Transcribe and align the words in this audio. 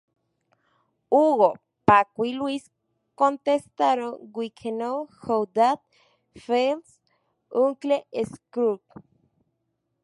Hugo, 1.11 1.57
Paco 1.85 2.25
y 2.25 2.33
Luis 2.33 2.71
contestaron: 3.13 4.17
""We 4.33 4.51
know 4.63 5.07
how 5.21 5.45
that 5.53 5.79
feels, 6.35 6.99
uncle 7.53 8.03
Scrooge! 8.25 8.81